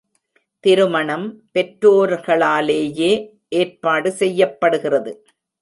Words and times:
திருமணம் 0.63 1.27
பெற்றோர்களாலேயே 1.53 3.11
ஏற்பாடு 3.49 4.11
செய்யப்படுகிறது. 4.11 5.13